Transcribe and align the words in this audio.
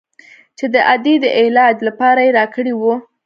چې 0.57 0.65
د 0.73 0.75
ادې 0.93 1.15
د 1.23 1.25
علاج 1.39 1.75
لپاره 1.87 2.19
يې 2.25 2.31
راكړى 2.37 2.73
و. 2.79 2.81